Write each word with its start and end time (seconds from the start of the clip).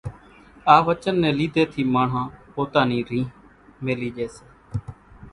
آ 0.73 0.75
وچن 0.87 1.15
ني 1.21 1.29
ليڌي 1.37 1.63
ٿي 1.71 1.81
ماڻۿان 1.93 2.25
پوتا 2.53 2.81
نِي 2.89 2.99
ريۿ 3.09 3.21
ميلِي 3.83 4.09
ڄي 4.15 4.27
سي، 4.35 4.43